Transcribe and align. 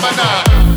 phenomena. 0.00 0.67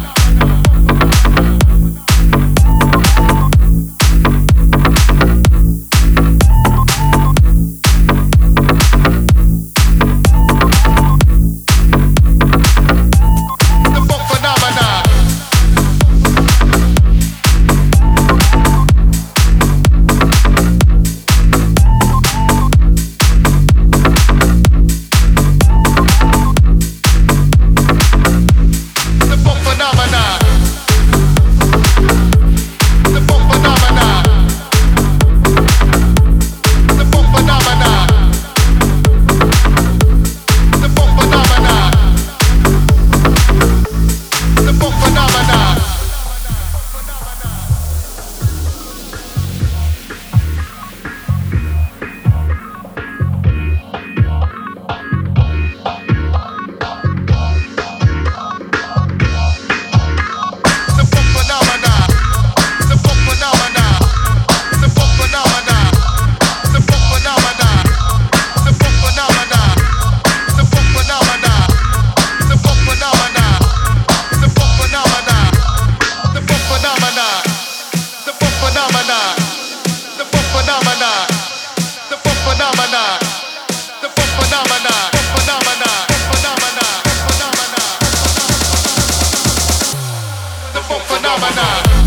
Ghana. 91.54 92.01